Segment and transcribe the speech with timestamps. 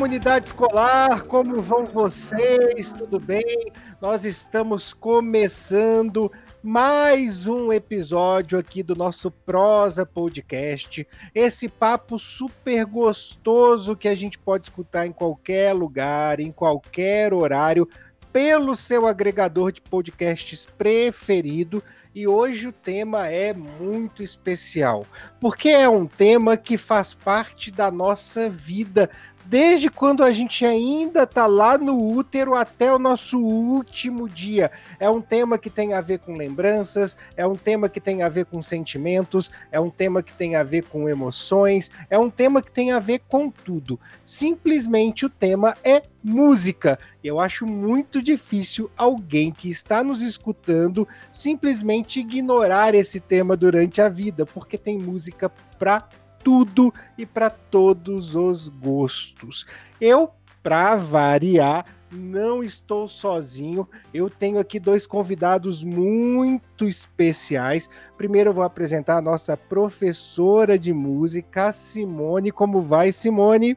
[0.00, 2.90] comunidade escolar, como vão vocês?
[2.90, 3.70] Tudo bem?
[4.00, 11.06] Nós estamos começando mais um episódio aqui do nosso Prosa Podcast.
[11.34, 17.86] Esse papo super gostoso que a gente pode escutar em qualquer lugar, em qualquer horário,
[18.32, 21.82] pelo seu agregador de podcasts preferido.
[22.14, 25.06] E hoje o tema é muito especial,
[25.40, 29.10] porque é um tema que faz parte da nossa vida,
[29.50, 34.70] desde quando a gente ainda tá lá no útero até o nosso último dia.
[35.00, 38.28] É um tema que tem a ver com lembranças, é um tema que tem a
[38.28, 42.62] ver com sentimentos, é um tema que tem a ver com emoções, é um tema
[42.62, 43.98] que tem a ver com tudo.
[44.24, 46.96] Simplesmente o tema é música.
[47.24, 54.08] Eu acho muito difícil alguém que está nos escutando simplesmente ignorar esse tema durante a
[54.08, 56.08] vida, porque tem música para
[56.42, 59.66] tudo e para todos os gostos.
[60.00, 60.30] Eu,
[60.62, 63.88] para variar, não estou sozinho.
[64.12, 67.88] Eu tenho aqui dois convidados muito especiais.
[68.16, 72.50] Primeiro eu vou apresentar a nossa professora de música, Simone.
[72.50, 73.76] Como vai, Simone?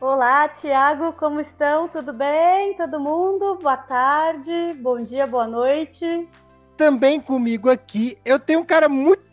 [0.00, 1.88] Olá, Tiago, como estão?
[1.88, 2.74] Tudo bem?
[2.76, 3.58] Todo mundo?
[3.60, 6.28] Boa tarde, bom dia, boa noite.
[6.76, 9.27] Também comigo aqui, eu tenho um cara muito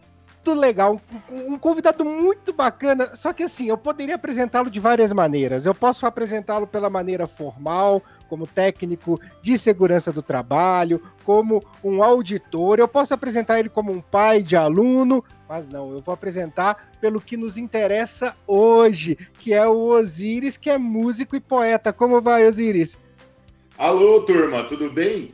[0.46, 1.02] muito legal,
[1.32, 3.16] um, convidado muito bacana.
[3.16, 5.66] Só que assim, eu poderia apresentá-lo de várias maneiras.
[5.66, 12.78] Eu posso apresentá-lo pela maneira formal, como técnico de segurança do trabalho, como um auditor.
[12.78, 17.20] Eu posso apresentar ele como um pai de aluno, mas não, eu vou apresentar pelo
[17.20, 21.92] que nos interessa hoje, que é o Osiris, que é músico e poeta.
[21.92, 22.98] Como vai, Osiris?
[23.78, 25.34] Alô, turma, tudo bem?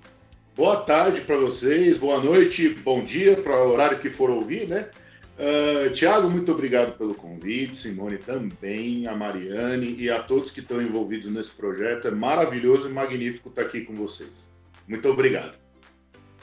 [0.56, 4.90] Boa tarde para vocês, boa noite, bom dia para o horário que for ouvir, né?
[5.42, 10.80] Uh, Tiago, muito obrigado pelo convite, Simone também, a Mariane e a todos que estão
[10.80, 12.08] envolvidos nesse projeto.
[12.08, 14.54] É maravilhoso e magnífico estar aqui com vocês.
[14.88, 15.58] Muito obrigado.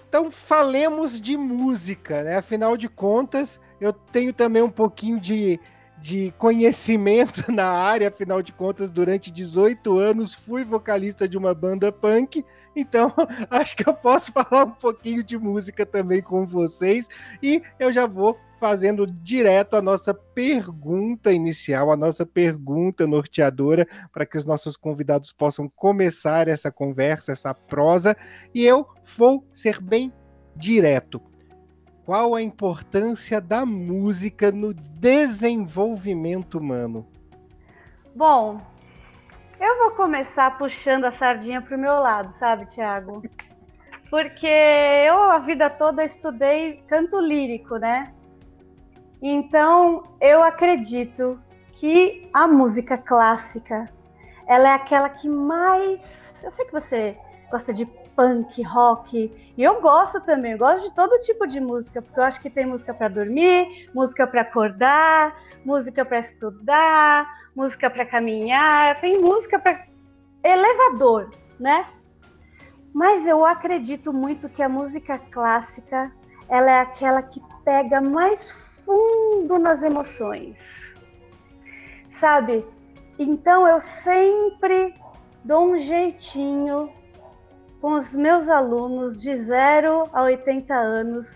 [0.09, 2.39] Então, falemos de música, né?
[2.39, 5.61] Afinal de contas, eu tenho também um pouquinho de,
[5.97, 11.93] de conhecimento na área, afinal de contas, durante 18 anos fui vocalista de uma banda
[11.93, 12.45] punk,
[12.75, 13.15] então
[13.49, 17.07] acho que eu posso falar um pouquinho de música também com vocês
[17.41, 24.27] e eu já vou fazendo direto a nossa pergunta inicial, a nossa pergunta norteadora, para
[24.27, 28.17] que os nossos convidados possam começar essa conversa, essa prosa,
[28.55, 28.87] e eu
[29.17, 30.13] vou ser bem
[30.57, 31.23] direto.
[32.05, 37.07] Qual a importância da música no desenvolvimento humano?
[38.15, 38.59] Bom,
[39.61, 43.23] eu vou começar puxando a sardinha para o meu lado, sabe, Tiago?
[44.11, 48.15] Porque eu a vida toda estudei canto lírico, né?
[49.21, 51.39] Então, eu acredito
[51.73, 53.89] que a música clássica,
[54.47, 56.01] ela é aquela que mais,
[56.43, 57.17] eu sei que você
[57.51, 62.03] gosta de punk, rock, e eu gosto também, eu gosto de todo tipo de música,
[62.03, 67.91] porque eu acho que tem música para dormir, música para acordar, música para estudar, música
[67.91, 69.87] para caminhar, tem música para
[70.45, 71.87] elevador, né?
[72.93, 76.11] Mas eu acredito muito que a música clássica,
[76.49, 78.51] ela é aquela que pega mais
[78.89, 80.95] fundo nas emoções.
[82.19, 82.65] Sabe?
[83.19, 84.95] Então eu sempre
[85.45, 86.91] dou um jeitinho
[87.83, 91.29] com os meus alunos de 0 a 80 anos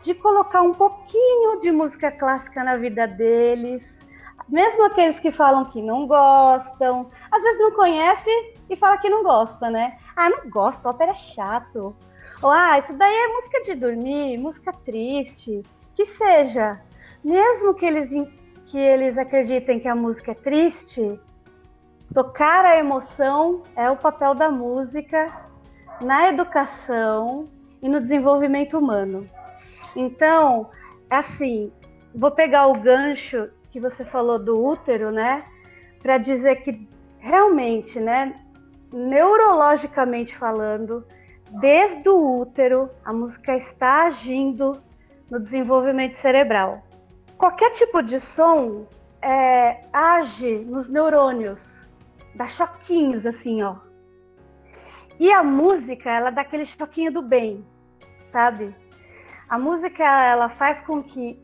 [0.00, 3.82] de colocar um pouquinho de música clássica na vida deles,
[4.48, 8.30] mesmo aqueles que falam que não gostam, às vezes não conhece
[8.70, 9.98] e fala que não gosta, né?
[10.16, 11.94] Ah, não gosto, ópera é chato.
[12.42, 15.62] Ou ah, isso daí é música de dormir, música triste,
[15.94, 16.80] que seja
[17.24, 18.10] mesmo que eles,
[18.66, 21.20] que eles acreditem que a música é triste,
[22.12, 25.32] tocar a emoção é o papel da música
[26.00, 27.48] na educação
[27.80, 29.28] e no desenvolvimento humano.
[29.94, 30.70] Então,
[31.08, 31.72] assim,
[32.14, 35.44] vou pegar o gancho que você falou do útero, né,
[36.02, 38.38] para dizer que realmente, né,
[38.92, 41.06] neurologicamente falando,
[41.60, 44.82] desde o útero, a música está agindo
[45.30, 46.82] no desenvolvimento cerebral
[47.42, 48.86] qualquer tipo de som
[49.20, 51.84] é, age nos neurônios,
[52.36, 53.78] dá choquinhos assim, ó.
[55.18, 57.66] E a música, ela dá aquele choquinho do bem,
[58.30, 58.72] sabe?
[59.48, 61.36] A música, ela faz com que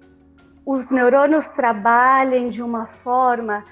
[0.65, 3.65] os neurônios trabalhem de uma forma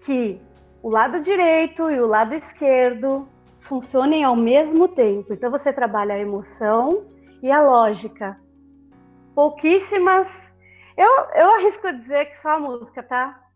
[0.00, 0.40] que
[0.82, 3.28] o lado direito e o lado esquerdo
[3.60, 5.34] funcionem ao mesmo tempo.
[5.34, 7.04] Então você trabalha a emoção
[7.42, 8.40] e a lógica.
[9.34, 10.49] Pouquíssimas
[11.00, 13.49] eu, eu arrisco dizer que só a música, tá?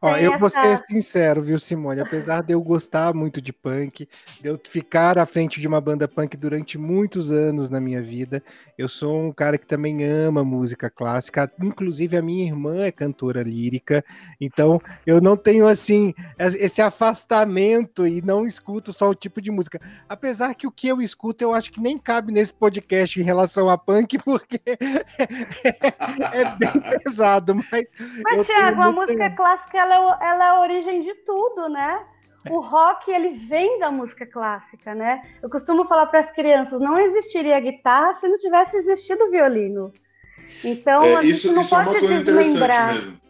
[0.00, 2.00] Ó, eu vou ser sincero, viu, Simone?
[2.00, 4.08] Apesar de eu gostar muito de punk,
[4.40, 8.42] de eu ficar à frente de uma banda punk durante muitos anos na minha vida,
[8.76, 11.50] eu sou um cara que também ama música clássica.
[11.62, 14.04] Inclusive, a minha irmã é cantora lírica,
[14.40, 19.80] então eu não tenho, assim, esse afastamento e não escuto só o tipo de música.
[20.08, 23.70] Apesar que o que eu escuto, eu acho que nem cabe nesse podcast em relação
[23.70, 24.60] a punk, porque
[26.32, 27.92] é bem pesado, mas.
[28.24, 32.04] Mas, Thiago, a música clássica ela é, ela é a origem de tudo, né?
[32.50, 35.22] O rock ele vem da música clássica, né?
[35.40, 39.92] Eu costumo falar para as crianças, não existiria guitarra se não tivesse existido o violino.
[40.64, 42.94] Então é, a gente isso, não isso pode é uma coisa desmembrar.
[42.94, 43.20] Mesmo.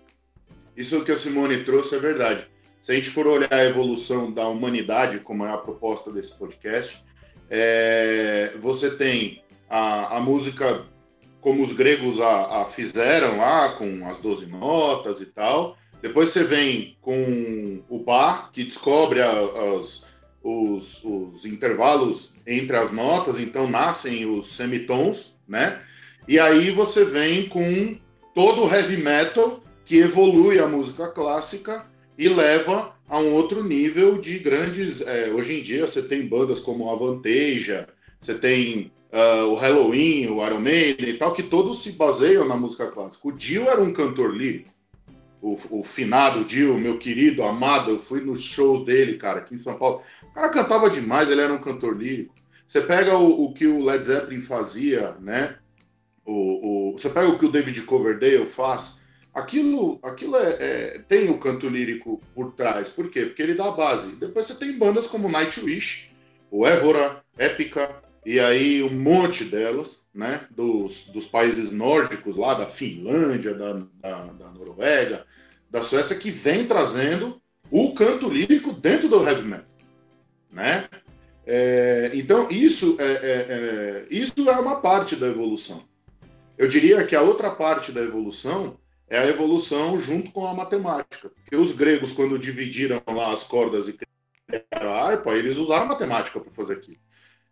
[0.76, 2.46] Isso que a Simone trouxe é verdade.
[2.81, 7.05] Se a gente for olhar a evolução da humanidade, como é a proposta desse podcast,
[7.50, 10.87] é, você tem a, a música
[11.42, 16.44] como os gregos a, a fizeram lá, com as 12 notas e tal, depois você
[16.44, 20.06] vem com o Bach, que descobre a, as,
[20.42, 25.80] os, os, intervalos entre as notas, então nascem os semitons, né?
[26.28, 27.96] E aí você vem com
[28.32, 31.84] todo o heavy metal que evolui a música clássica
[32.16, 35.04] e leva a um outro nível de grandes.
[35.04, 37.88] É, hoje em dia você tem bandas como a Vanteja,
[38.20, 42.56] você tem uh, o Halloween, o Iron Maiden e tal, que todos se baseiam na
[42.56, 43.29] música clássica.
[43.29, 44.70] O Dio era um cantor lírico
[45.43, 49.59] o, o finado Dio, meu querido, amado, eu fui nos shows dele, cara, aqui em
[49.59, 50.00] São Paulo.
[50.23, 52.32] O cara cantava demais, ele era um cantor lírico.
[52.64, 55.56] Você pega o, o que o Led Zeppelin fazia, né?
[56.25, 61.29] O, o, você pega o que o David Coverdale faz, aquilo, aquilo é, é, tem
[61.29, 62.88] o canto lírico por trás.
[62.88, 63.26] Por quê?
[63.26, 64.17] Porque ele dá a base.
[64.17, 66.11] Depois você tem bandas como Nightwish,
[66.53, 70.46] o Évora, Épica, e aí um monte delas, né?
[70.50, 75.26] Dos, dos países nórdicos lá, da Finlândia, da, da, da Noruega,
[75.70, 77.40] da Suécia que vem trazendo
[77.70, 79.66] o canto lírico dentro do heavy metal,
[80.50, 80.88] né?
[81.44, 83.16] É, então isso é, é,
[83.48, 85.82] é, isso é uma parte da evolução.
[86.56, 88.76] Eu diria que a outra parte da evolução
[89.08, 93.88] é a evolução junto com a matemática, porque os gregos quando dividiram lá as cordas
[93.88, 93.98] e
[94.46, 96.98] criaram a harpa, eles usaram matemática para fazer aquilo.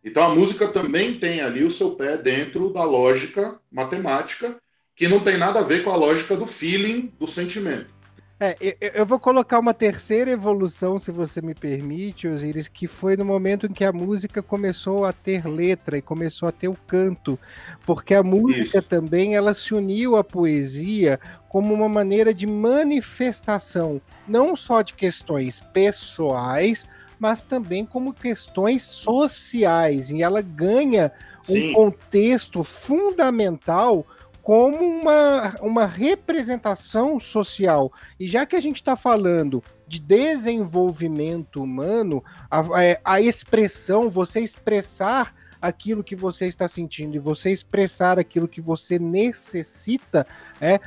[0.05, 4.57] Então a música também tem ali o seu pé dentro da lógica matemática,
[4.97, 8.01] que não tem nada a ver com a lógica do feeling, do sentimento.
[8.43, 8.57] É,
[8.95, 13.67] eu vou colocar uma terceira evolução, se você me permite, Osiris, que foi no momento
[13.67, 17.39] em que a música começou a ter letra e começou a ter o canto,
[17.85, 18.89] porque a música Isso.
[18.89, 21.21] também ela se uniu à poesia
[21.51, 26.89] como uma maneira de manifestação, não só de questões pessoais,
[27.21, 31.13] mas também como questões sociais, e ela ganha
[31.43, 31.71] Sim.
[31.71, 34.07] um contexto fundamental
[34.43, 37.93] como uma, uma representação social.
[38.19, 44.09] E já que a gente está falando de desenvolvimento humano, a, a, é, a, expressão,
[44.09, 50.27] você expressar aquilo que você está sentindo e você expressar aquilo que você necessita,
[50.59, 50.81] é,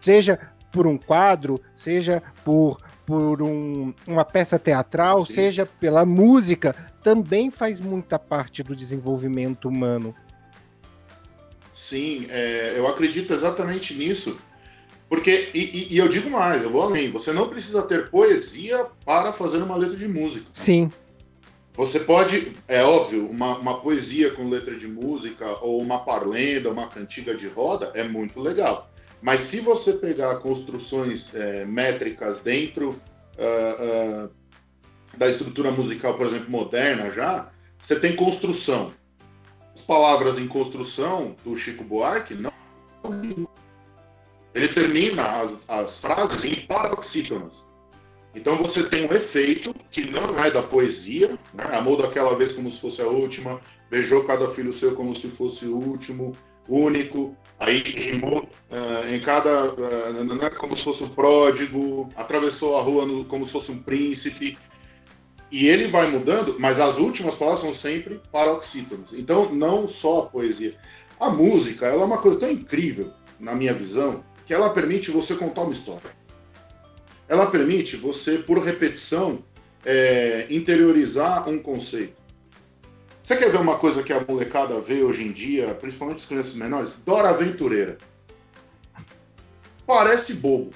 [0.00, 0.38] seja
[0.70, 5.34] por um quadro, seja por, por um, uma peça teatral, Sim.
[5.34, 10.14] seja pela música, também faz muita parte do desenvolvimento humano.
[11.72, 14.40] Sim, é, eu acredito exatamente nisso.
[15.08, 19.32] Porque, e, e, eu digo mais, eu vou além, você não precisa ter poesia para
[19.32, 20.46] fazer uma letra de música.
[20.52, 20.90] Sim.
[21.74, 26.88] Você pode, é óbvio, uma, uma poesia com letra de música, ou uma parlenda, uma
[26.88, 28.90] cantiga de roda, é muito legal.
[29.24, 34.30] Mas se você pegar construções é, métricas dentro uh, uh,
[35.16, 37.50] da estrutura musical, por exemplo, moderna já,
[37.80, 38.92] você tem construção
[39.74, 42.52] as palavras em construção do Chico Buarque não.
[44.54, 47.66] Ele termina as, as frases em paroxítonos.
[48.34, 51.64] Então você tem um efeito que não é da poesia, né?
[51.76, 55.66] amou daquela vez como se fosse a última, beijou cada filho seu como se fosse
[55.66, 56.36] o último,
[56.68, 59.72] único, aí rimou uh, em cada.
[59.72, 64.58] Uh, como se fosse um pródigo, atravessou a rua no, como se fosse um príncipe.
[65.50, 69.12] E ele vai mudando, mas as últimas palavras são sempre paroxítonos.
[69.12, 70.74] Então, não só a poesia.
[71.20, 75.36] A música, ela é uma coisa tão incrível, na minha visão, que ela permite você
[75.36, 76.10] contar uma história.
[77.28, 79.44] Ela permite você, por repetição,
[79.84, 82.23] é, interiorizar um conceito.
[83.24, 86.54] Você quer ver uma coisa que a molecada vê hoje em dia, principalmente as crianças
[86.56, 86.96] menores?
[87.06, 87.96] Dora Aventureira.
[89.86, 90.72] Parece bobo.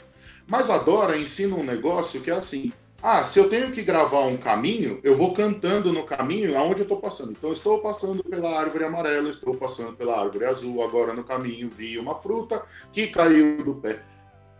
[0.46, 4.20] Mas a Dora ensina um negócio que é assim: ah, se eu tenho que gravar
[4.20, 7.32] um caminho, eu vou cantando no caminho aonde eu estou passando.
[7.32, 11.68] Então, eu estou passando pela árvore amarela, estou passando pela árvore azul, agora no caminho
[11.68, 14.02] vi uma fruta que caiu do pé.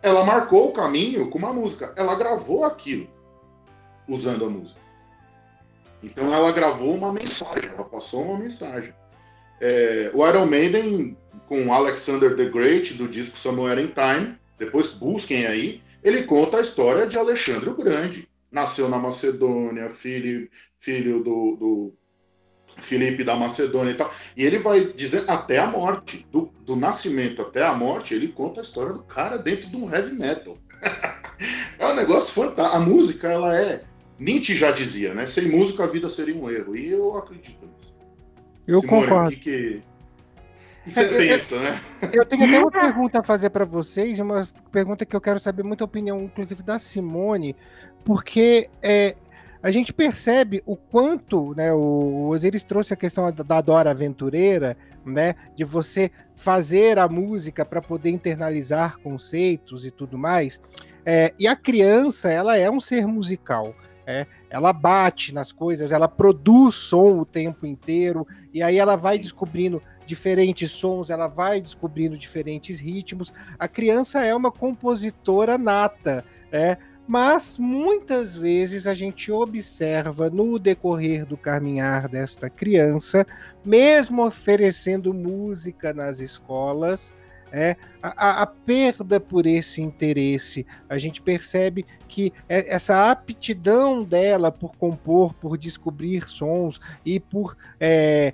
[0.03, 1.91] ela marcou o caminho com uma música.
[1.97, 3.09] Ela gravou aquilo
[4.07, 4.88] usando a música.
[6.01, 8.93] Então ela gravou uma mensagem, ela passou uma mensagem.
[9.61, 15.45] É, o Iron Maiden, com Alexander the Great, do disco Somewhere in Time, depois busquem
[15.45, 18.27] aí, ele conta a história de Alexandre o Grande.
[18.51, 21.93] Nasceu na Macedônia, filho, filho do, do
[22.77, 24.11] Filipe da Macedônia e tal.
[24.35, 28.61] E ele vai dizer até a morte, do, do nascimento até a morte, ele conta
[28.61, 30.57] a história do cara dentro de um heavy metal.
[31.77, 32.77] é um negócio fantástico.
[32.77, 33.83] A música, ela é.
[34.19, 35.25] Nietzsche já dizia, né?
[35.25, 36.75] Sem música a vida seria um erro.
[36.75, 37.95] E eu acredito nisso.
[38.67, 39.29] Eu Simone, concordo.
[39.29, 39.81] O que, que,
[40.85, 41.81] que você é, pensa, eu, né?
[42.13, 45.63] Eu tenho até uma pergunta a fazer para vocês, uma pergunta que eu quero saber
[45.63, 47.55] muita opinião, inclusive da Simone,
[48.03, 49.15] porque é,
[49.61, 55.35] a gente percebe o quanto, né, o Osiris trouxe a questão da Dora Aventureira, né,
[55.55, 60.61] de você fazer a música para poder internalizar conceitos e tudo mais.
[61.05, 63.75] É, e a criança, ela é um ser musical.
[64.11, 69.19] É, ela bate nas coisas, ela produz som o tempo inteiro, e aí ela vai
[69.19, 73.31] descobrindo diferentes sons, ela vai descobrindo diferentes ritmos.
[73.59, 81.23] A criança é uma compositora nata, é, mas muitas vezes a gente observa no decorrer
[81.23, 83.27] do caminhar desta criança,
[83.63, 87.13] mesmo oferecendo música nas escolas,
[87.51, 90.65] é, a, a, perda por esse interesse.
[90.87, 97.57] A gente percebe que é, essa aptidão dela por compor, por descobrir sons e por
[97.79, 98.33] é,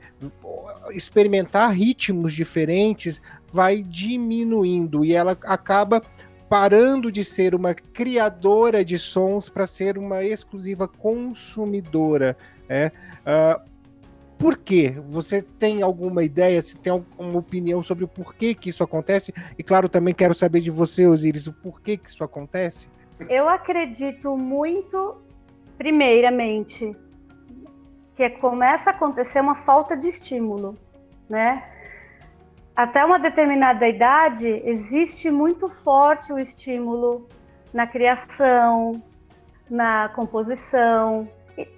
[0.92, 6.02] experimentar ritmos diferentes vai diminuindo e ela acaba
[6.50, 12.38] parando de ser uma criadora de sons para ser uma exclusiva consumidora.
[12.70, 12.92] É?
[13.22, 13.75] Uh,
[14.38, 14.96] por quê?
[15.08, 19.34] Você tem alguma ideia, se tem alguma opinião sobre o porquê que isso acontece?
[19.58, 22.90] E claro, também quero saber de você, Osiris, o porquê que isso acontece?
[23.30, 25.18] Eu acredito muito,
[25.78, 26.96] primeiramente,
[28.16, 30.78] que começa a acontecer uma falta de estímulo,
[31.30, 31.64] né?
[32.76, 37.28] até uma determinada idade, existe muito forte o estímulo
[37.74, 39.02] na criação,
[39.70, 41.28] na composição,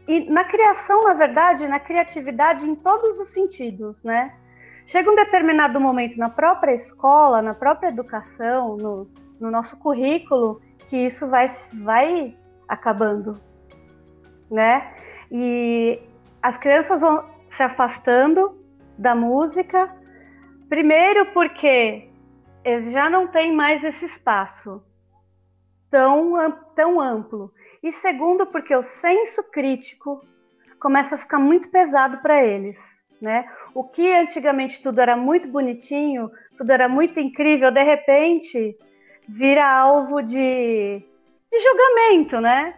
[0.07, 4.33] e, na criação, na verdade, na criatividade em todos os sentidos, né?
[4.85, 9.07] Chega um determinado momento na própria escola, na própria educação, no,
[9.39, 11.47] no nosso currículo, que isso vai,
[11.83, 12.35] vai
[12.67, 13.39] acabando,
[14.49, 14.93] né?
[15.31, 15.99] E
[16.41, 18.57] as crianças vão se afastando
[18.97, 19.93] da música,
[20.69, 22.09] Primeiro, porque
[22.63, 24.83] eles já não têm mais esse espaço
[25.89, 26.33] tão,
[26.75, 27.53] tão amplo.
[27.83, 30.21] E segundo, porque o senso crítico
[30.79, 32.79] começa a ficar muito pesado para eles.
[33.21, 33.49] Né?
[33.73, 38.77] O que antigamente tudo era muito bonitinho, tudo era muito incrível, de repente
[39.27, 41.03] vira alvo de,
[41.51, 42.75] de julgamento, né?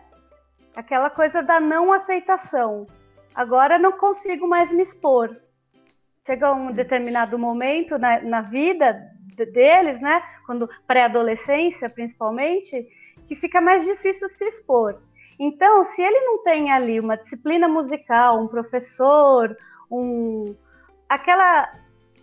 [0.75, 2.87] Aquela coisa da não aceitação.
[3.35, 5.35] Agora não consigo mais me expor
[6.29, 8.93] chega um determinado momento na, na vida
[9.51, 10.21] deles, né?
[10.45, 12.87] Quando pré-adolescência, principalmente,
[13.29, 14.99] que fica mais difícil se expor.
[15.39, 19.55] Então, se ele não tem ali uma disciplina musical, um professor,
[19.89, 20.43] um
[21.07, 21.71] aquela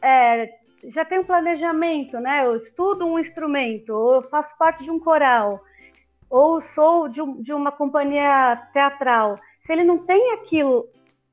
[0.03, 0.51] é,
[0.85, 2.45] já tem um planejamento, né?
[2.45, 5.63] Eu estudo um instrumento, ou eu faço parte de um coral,
[6.29, 9.37] ou sou de, um, de uma companhia teatral.
[9.63, 10.89] Se ele não tem aquilo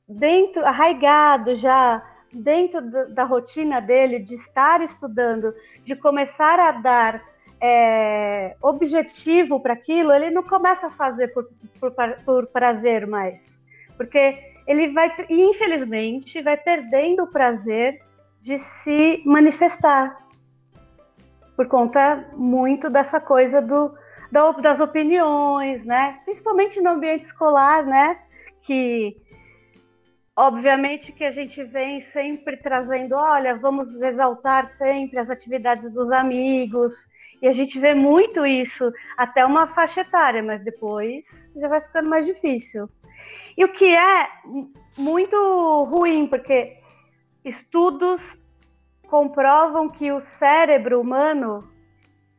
[0.08, 2.80] dentro, arraigado já dentro
[3.12, 5.52] da rotina dele de estar estudando,
[5.84, 7.33] de começar a dar
[7.66, 11.48] é, objetivo para aquilo, ele não começa a fazer por,
[11.80, 11.94] por,
[12.26, 13.58] por, prazer mais.
[13.96, 18.02] Porque ele vai, infelizmente, vai perdendo o prazer
[18.42, 20.28] de se manifestar.
[21.56, 23.96] Por conta muito dessa coisa do,
[24.62, 26.20] das opiniões, né?
[26.26, 28.20] Principalmente no ambiente escolar, né?
[28.64, 29.16] Que
[30.36, 37.08] Obviamente que a gente vem sempre trazendo, olha, vamos exaltar sempre as atividades dos amigos,
[37.44, 42.10] e a gente vê muito isso até uma faixa etária, mas depois já vai ficando
[42.10, 42.88] mais difícil.
[43.58, 44.30] E o que é
[44.98, 46.78] muito ruim, porque
[47.44, 48.22] estudos
[49.10, 51.70] comprovam que o cérebro humano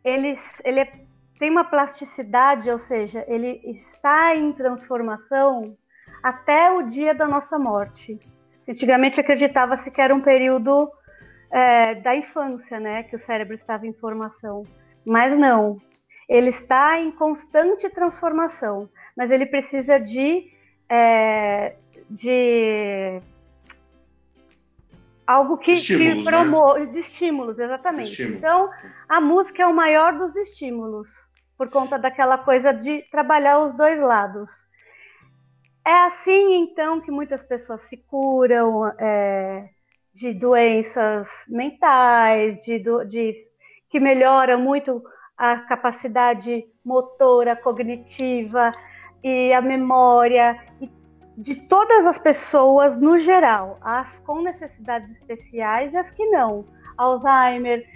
[0.03, 0.35] ele,
[0.65, 0.93] ele é,
[1.39, 5.77] tem uma plasticidade, ou seja, ele está em transformação
[6.23, 8.19] até o dia da nossa morte.
[8.67, 10.91] Antigamente acreditava-se que era um período
[11.51, 14.65] é, da infância, né, que o cérebro estava em formação,
[15.07, 15.81] mas não.
[16.29, 20.51] Ele está em constante transformação, mas ele precisa de,
[20.89, 21.77] é,
[22.09, 23.21] de
[25.27, 26.87] algo que, estímulos, que promove né?
[26.87, 28.11] de estímulos, exatamente.
[28.11, 28.37] Estímulo.
[28.37, 28.71] Então,
[29.09, 31.09] a música é o maior dos estímulos,
[31.57, 34.51] por conta daquela coisa de trabalhar os dois lados.
[35.87, 39.69] É assim, então, que muitas pessoas se curam é,
[40.15, 43.47] de doenças mentais, de, de
[43.95, 45.05] que melhoram muito
[45.39, 48.73] a capacidade motora, cognitiva
[49.23, 50.91] e a memória e
[51.39, 56.65] de todas as pessoas no geral, as com necessidades especiais e as que não.
[56.99, 57.89] Alzheimer,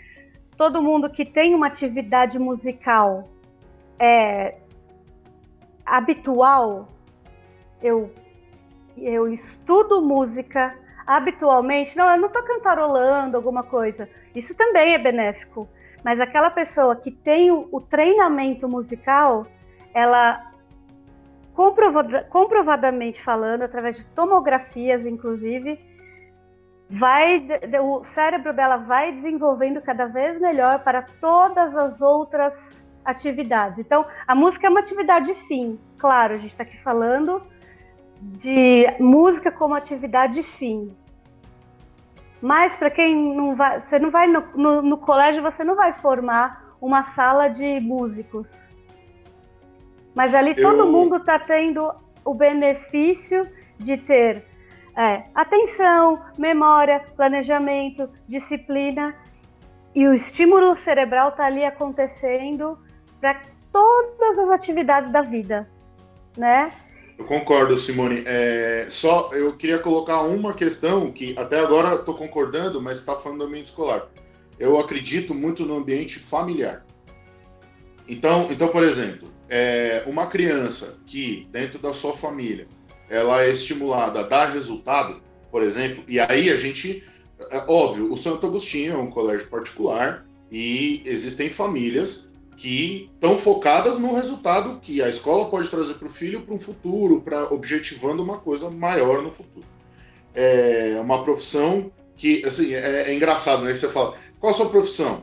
[0.57, 3.25] todo mundo que tem uma atividade musical
[3.99, 4.55] é,
[5.85, 6.87] habitual,
[7.83, 8.09] eu,
[8.97, 15.69] eu estudo música habitualmente, não, eu não estou cantarolando alguma coisa, isso também é benéfico,
[16.05, 19.47] mas aquela pessoa que tem o, o treinamento musical,
[19.93, 20.49] ela
[21.55, 25.78] comprovada, comprovadamente falando, através de tomografias, inclusive,
[26.88, 27.45] vai
[27.83, 33.78] o cérebro dela vai desenvolvendo cada vez melhor para todas as outras atividades.
[33.78, 37.43] Então, a música é uma atividade fim, claro, a gente está aqui falando
[38.21, 40.95] de música como atividade fim.
[42.40, 45.92] Mas para quem não vai, você não vai no, no, no colégio, você não vai
[45.92, 48.66] formar uma sala de músicos.
[50.14, 50.62] Mas ali eu...
[50.62, 51.92] todo mundo está tendo
[52.25, 54.45] o benefício de ter
[54.97, 59.14] é, atenção, memória, planejamento, disciplina
[59.95, 62.78] e o estímulo cerebral está ali acontecendo
[63.21, 63.40] para
[63.73, 65.68] todas as atividades da vida,
[66.37, 66.73] né?
[67.18, 68.22] Eu concordo, Simone.
[68.25, 73.40] É, só eu queria colocar uma questão que até agora estou concordando, mas está falando
[73.40, 74.08] do ambiente escolar.
[74.56, 76.87] Eu acredito muito no ambiente familiar.
[78.06, 82.68] Então, então por exemplo, é, uma criança que, dentro da sua família,
[83.11, 87.04] ela é estimulada a dar resultado, por exemplo, e aí a gente.
[87.50, 92.28] É, óbvio, o Santo Agostinho é um colégio particular e existem famílias
[92.59, 96.59] que estão focadas no resultado que a escola pode trazer para o filho para um
[96.59, 99.64] futuro, para objetivando uma coisa maior no futuro.
[100.35, 103.73] É uma profissão que, assim, é, é engraçado, né?
[103.73, 105.23] Você fala, qual a sua profissão?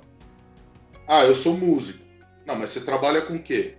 [1.06, 2.06] Ah, eu sou músico.
[2.46, 3.76] Não, mas você trabalha com o quê?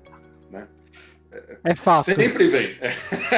[1.64, 2.05] É fato.
[2.05, 2.77] Sempre vem.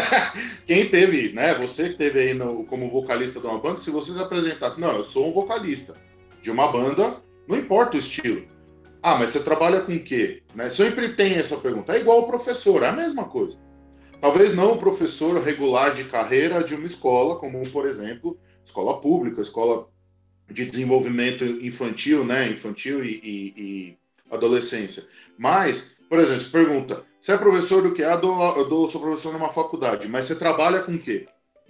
[0.66, 1.54] Quem teve, né?
[1.54, 4.96] Você que teve aí no, como vocalista de uma banda, se você se apresentasse, não,
[4.96, 5.96] eu sou um vocalista
[6.42, 8.57] de uma banda, não importa o estilo.
[9.02, 10.42] Ah, mas você trabalha com o quê?
[10.54, 10.70] Né?
[10.70, 11.92] Sempre tem essa pergunta.
[11.92, 13.58] É igual o professor, é a mesma coisa.
[14.20, 19.40] Talvez não o professor regular de carreira de uma escola, como, por exemplo, escola pública,
[19.40, 19.88] escola
[20.50, 22.48] de desenvolvimento infantil, né?
[22.48, 23.98] Infantil e, e, e
[24.30, 25.04] adolescência.
[25.36, 28.02] Mas, por exemplo, se pergunta, você é professor do que?
[28.02, 31.26] Ah, dou, eu dou, sou professor numa faculdade, mas você trabalha com o quê?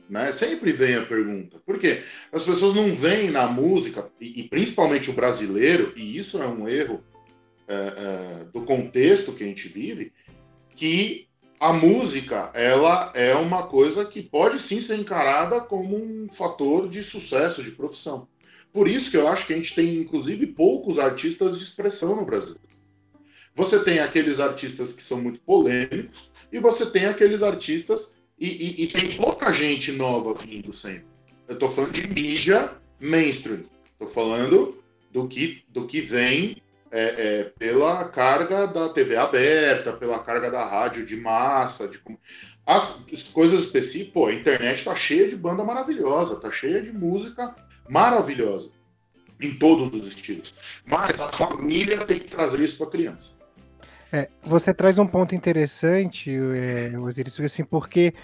[0.09, 0.33] Né?
[0.33, 1.61] Sempre vem a pergunta.
[1.67, 2.03] Por quê?
[2.33, 6.67] As pessoas não veem na música, e, e principalmente o brasileiro, e isso é um
[6.67, 7.05] erro
[7.69, 10.13] é, é, do contexto que a gente vive,
[10.75, 11.29] que
[11.61, 17.03] a música ela é uma coisa que pode sim ser encarada como um fator de
[17.03, 18.29] sucesso, de profissão.
[18.73, 22.25] Por isso que eu acho que a gente tem, inclusive, poucos artistas de expressão no
[22.25, 22.57] Brasil.
[23.55, 28.85] Você tem aqueles artistas que são muito polêmicos e você tem aqueles artistas e, e,
[28.85, 31.07] e tem pouca gente nova vindo sempre.
[31.49, 33.63] Eu estou falando de mídia mainstream.
[33.93, 37.01] Estou falando do que, do que vem é,
[37.41, 42.01] é, pela carga da TV aberta, pela carga da rádio de massa, de
[42.67, 44.13] as coisas específicas.
[44.13, 47.55] Pô, a internet está cheia de banda maravilhosa, está cheia de música
[47.89, 48.73] maravilhosa
[49.41, 50.55] em todos os estilos.
[50.85, 53.39] Mas a família tem que trazer isso para a criança.
[54.13, 58.15] É, você traz um ponto interessante, é, Osiris, assim, porque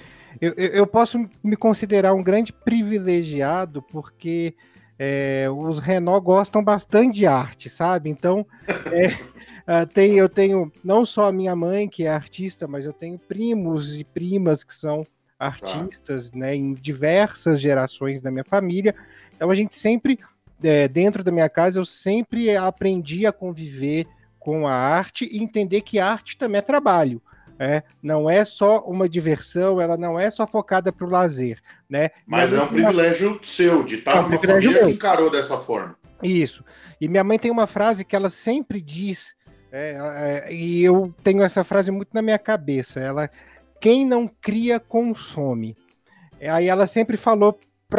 [0.40, 4.54] eu, eu posso me considerar um grande privilegiado, porque
[4.98, 8.10] é, os Renault gostam bastante de arte, sabe?
[8.10, 8.46] Então,
[8.92, 12.92] é, uh, tem, eu tenho não só a minha mãe, que é artista, mas eu
[12.92, 15.02] tenho primos e primas que são
[15.38, 16.38] artistas, tá.
[16.38, 18.94] né, em diversas gerações da minha família.
[19.34, 20.18] Então, a gente sempre,
[20.62, 24.06] é, dentro da minha casa, eu sempre aprendi a conviver
[24.38, 27.20] com a arte e entender que arte também é trabalho.
[27.58, 32.10] É, não é só uma diversão, ela não é só focada para o lazer, né?
[32.26, 34.86] Mas, é um privilégio seu de estar é um numa família meu.
[34.86, 35.96] que encarou dessa forma.
[36.22, 36.64] Isso.
[37.00, 39.34] E minha mãe tem uma frase que ela sempre diz,
[39.70, 42.98] é, é, e eu tenho essa frase muito na minha cabeça.
[42.98, 43.30] Ela,
[43.80, 45.76] quem não cria consome.
[46.40, 47.58] Aí ela sempre falou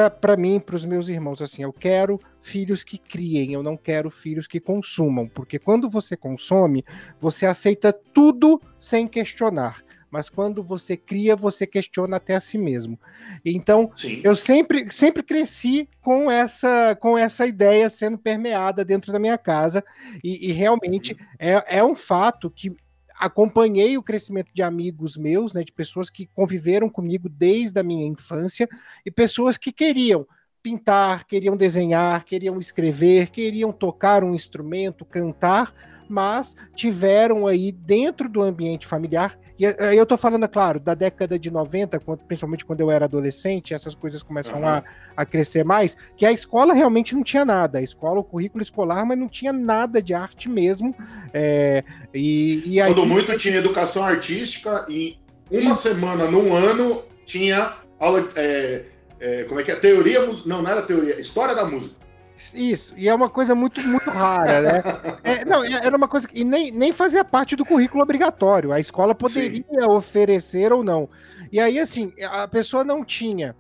[0.09, 4.09] para mim, para os meus irmãos, assim, eu quero filhos que criem, eu não quero
[4.09, 6.83] filhos que consumam, porque quando você consome,
[7.19, 9.83] você aceita tudo sem questionar.
[10.11, 12.97] mas quando você cria, você questiona até a si mesmo.
[13.43, 14.21] Então, Sim.
[14.23, 19.83] eu sempre, sempre cresci com essa, com essa ideia sendo permeada dentro da minha casa,
[20.23, 21.19] e, e realmente uhum.
[21.37, 22.73] é, é um fato que
[23.17, 28.05] acompanhei o crescimento de amigos meus, né, de pessoas que conviveram comigo desde a minha
[28.05, 28.67] infância
[29.05, 30.27] e pessoas que queriam
[30.61, 35.71] pintar, queriam desenhar, queriam escrever, queriam tocar um instrumento, cantar,
[36.09, 40.93] mas tiveram aí dentro do ambiente familiar, e aí eu estou falando, é claro, da
[40.93, 44.67] década de 90, principalmente quando eu era adolescente, essas coisas começam uhum.
[44.67, 44.83] a,
[45.15, 49.05] a crescer mais, que a escola realmente não tinha nada, a escola, o currículo escolar,
[49.05, 50.93] mas não tinha nada de arte mesmo.
[51.33, 55.17] É, e, e aí, Quando muito tinha educação artística, e
[55.49, 55.75] uma e...
[55.75, 58.27] semana num ano tinha aula.
[58.35, 58.83] É,
[59.19, 59.75] é, como é que é?
[59.75, 60.19] Teoria.
[60.45, 62.04] Não, não era teoria, história da música.
[62.53, 64.83] Isso, e é uma coisa muito, muito rara, né?
[65.23, 68.73] É, não, era uma coisa que nem, nem fazia parte do currículo obrigatório.
[68.73, 69.85] A escola poderia Sim.
[69.85, 71.09] oferecer ou não.
[71.51, 73.55] E aí, assim, a pessoa não tinha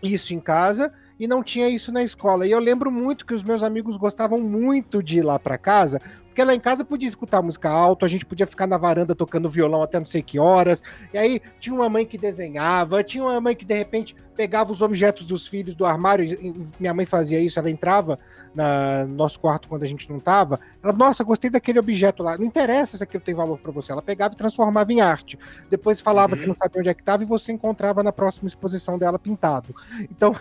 [0.00, 2.46] isso em casa e não tinha isso na escola.
[2.46, 6.00] E eu lembro muito que os meus amigos gostavam muito de ir lá para casa,
[6.38, 9.48] porque lá em casa podia escutar música alta, a gente podia ficar na varanda tocando
[9.48, 10.84] violão até não sei que horas.
[11.12, 14.80] E aí tinha uma mãe que desenhava, tinha uma mãe que de repente pegava os
[14.80, 16.24] objetos dos filhos do armário.
[16.78, 18.20] minha mãe fazia isso, ela entrava
[18.54, 20.60] na, no nosso quarto quando a gente não tava.
[20.80, 22.38] Ela, nossa, gostei daquele objeto lá.
[22.38, 23.90] Não interessa se aquilo tem valor para você.
[23.90, 25.36] Ela pegava e transformava em arte.
[25.68, 26.40] Depois falava uhum.
[26.40, 29.74] que não sabia onde é que estava e você encontrava na próxima exposição dela pintado.
[30.02, 30.32] Então,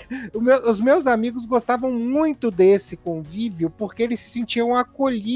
[0.66, 5.33] os meus amigos gostavam muito desse convívio porque eles se sentiam acolhidos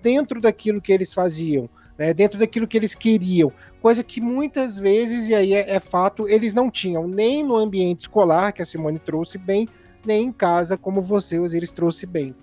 [0.00, 5.28] dentro daquilo que eles faziam, né, dentro daquilo que eles queriam, coisa que muitas vezes,
[5.28, 8.98] e aí é, é fato, eles não tinham nem no ambiente escolar, que a Simone
[8.98, 9.68] trouxe bem,
[10.04, 12.34] nem em casa, como você, Osiris, trouxe bem.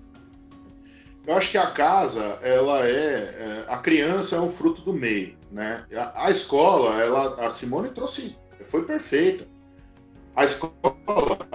[1.28, 5.36] Eu acho que a casa, ela é, é, a criança é um fruto do meio,
[5.52, 5.84] né?
[5.94, 9.46] A, a escola, ela, a Simone trouxe, foi perfeita
[10.36, 10.74] a escola,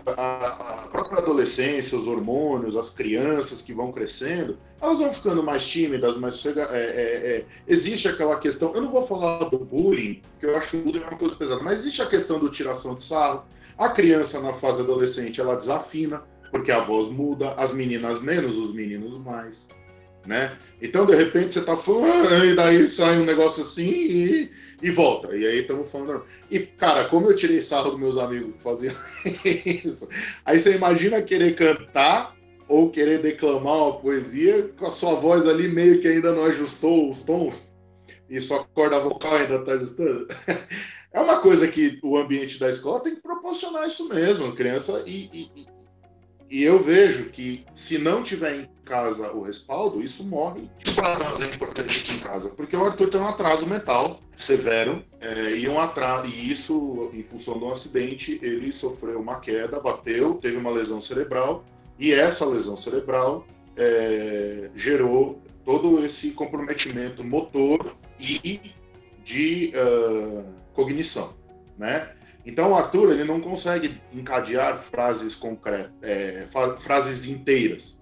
[0.06, 6.16] a, própria adolescência, os hormônios, as crianças que vão crescendo, elas vão ficando mais tímidas,
[6.16, 8.74] mais é, é, é, existe aquela questão.
[8.74, 11.34] Eu não vou falar do bullying, porque eu acho que o bullying é uma coisa
[11.34, 13.44] pesada, mas existe a questão do tiração de sarro.
[13.76, 18.72] A criança na fase adolescente ela desafina, porque a voz muda, as meninas menos, os
[18.72, 19.68] meninos mais
[20.26, 20.56] né?
[20.80, 24.50] Então, de repente, você tá falando, e daí sai um negócio assim e,
[24.82, 25.36] e volta.
[25.36, 26.24] E aí estamos falando.
[26.50, 28.96] E, cara, como eu tirei sarro dos meus amigos fazendo
[29.84, 30.08] isso,
[30.44, 32.34] aí você imagina querer cantar
[32.68, 37.10] ou querer declamar uma poesia com a sua voz ali meio que ainda não ajustou
[37.10, 37.74] os tons
[38.28, 40.26] e sua corda vocal ainda está ajustando.
[41.14, 45.30] É uma coisa que o ambiente da escola tem que proporcionar isso mesmo, criança e,
[45.32, 45.66] e,
[46.50, 50.68] e eu vejo que se não tiver casa o respaldo, isso morre.
[50.94, 55.04] Para nós é importante aqui em casa, porque o Arthur tem um atraso mental severo
[55.20, 60.34] é, e um atraso, e isso em função um acidente ele sofreu uma queda, bateu,
[60.34, 61.64] teve uma lesão cerebral
[61.98, 68.60] e essa lesão cerebral é, gerou todo esse comprometimento motor e
[69.24, 70.44] de uh,
[70.74, 71.34] cognição,
[71.78, 72.10] né?
[72.44, 76.46] Então o Arthur ele não consegue encadear frases concretas, é,
[76.78, 77.98] frases inteiras.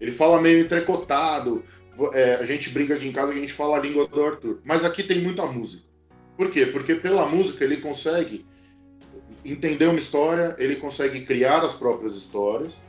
[0.00, 1.64] Ele fala meio entrecotado.
[2.12, 4.60] É, a gente brinca aqui em casa que a gente fala a língua do Arthur.
[4.64, 5.88] Mas aqui tem muita música.
[6.36, 6.66] Por quê?
[6.66, 8.46] Porque pela música ele consegue
[9.44, 12.84] entender uma história, ele consegue criar as próprias histórias.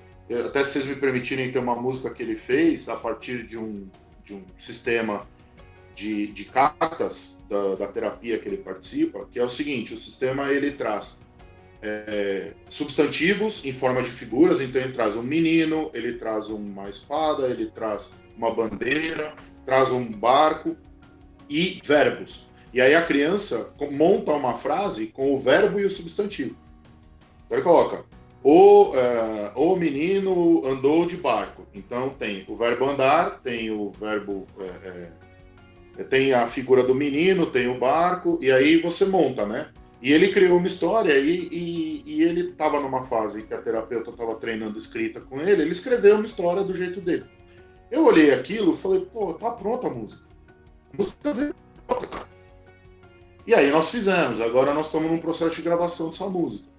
[0.47, 3.87] Até se vocês me permitirem ter uma música que ele fez a partir de um,
[4.23, 5.27] de um sistema
[5.95, 10.51] de, de cartas da, da, terapia que ele participa, que é o seguinte: o sistema
[10.51, 11.28] ele traz
[11.81, 17.47] é, substantivos em forma de figuras, então ele traz um menino, ele traz uma espada,
[17.47, 19.33] ele traz uma bandeira,
[19.65, 20.75] traz um barco
[21.49, 22.49] e verbos.
[22.73, 26.55] E aí a criança monta uma frase com o verbo e o substantivo.
[27.45, 28.05] Então ele coloca:
[28.43, 28.93] o, uh,
[29.55, 31.65] o menino andou de barco.
[31.73, 35.09] Então tem o verbo andar, tem o verbo é,
[36.03, 39.67] tem a figura do menino, tem o barco, e aí você monta, né?
[40.01, 44.11] E ele criou uma história e, e, e ele estava numa fase que a terapeuta
[44.11, 47.25] estava treinando escrita com ele, ele escreveu uma história do jeito dele.
[47.91, 50.23] Eu olhei aquilo e falei, pô, tá pronta a música.
[50.93, 52.27] A música veio pronta,
[53.45, 56.69] E aí nós fizemos, agora nós estamos num processo de gravação dessa música.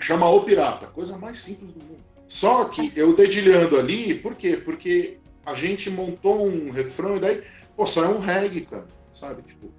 [0.00, 2.04] Chama O Pirata, coisa mais simples do mundo.
[2.26, 4.56] Só que eu dedilhando ali, por quê?
[4.56, 7.42] Porque a gente montou um refrão e daí
[7.78, 9.40] Pô, só é um reggae, cara, sabe?
[9.42, 9.72] Tipo,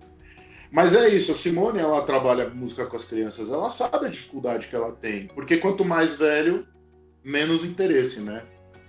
[0.72, 4.68] mas é isso, a Simone, ela trabalha música com as crianças, ela sabe a dificuldade
[4.68, 6.68] que ela tem, porque quanto mais velho,
[7.24, 8.44] menos interesse, né?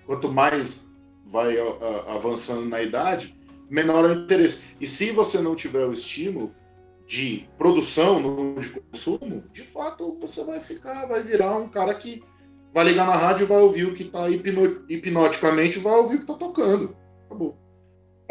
[0.06, 0.90] Quanto mais
[1.26, 1.56] vai
[2.08, 3.38] avançando na idade,
[3.70, 4.76] menor é o interesse.
[4.80, 6.52] E se você não tiver o estímulo
[7.06, 12.22] de produção, no de consumo, de fato você vai ficar, vai virar um cara que
[12.72, 16.18] vai ligar na rádio e vai ouvir o que está hipno, hipnoticamente, vai ouvir o
[16.18, 16.96] que está tocando.
[17.26, 17.56] Acabou.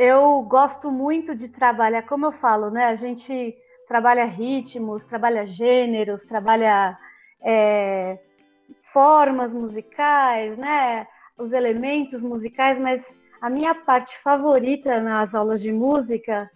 [0.02, 2.86] Eu gosto muito de trabalhar, como eu falo, né?
[2.86, 3.54] A gente
[3.86, 6.98] trabalha ritmos, trabalha gêneros, trabalha
[7.42, 8.18] é,
[8.94, 11.06] formas musicais, né?
[11.38, 13.06] Os elementos musicais, mas
[13.42, 16.50] a minha parte favorita nas aulas de música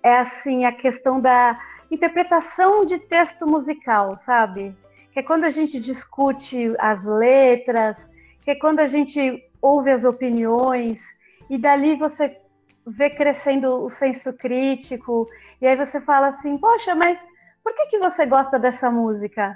[0.00, 4.76] é assim a questão da interpretação de texto musical, sabe?
[5.12, 7.96] Que é quando a gente discute as letras,
[8.44, 11.02] que é quando a gente ouve as opiniões
[11.50, 12.45] e dali você
[12.86, 15.26] vê crescendo o senso crítico
[15.60, 17.18] e aí você fala assim, poxa, mas
[17.62, 19.54] por que, que você gosta dessa música?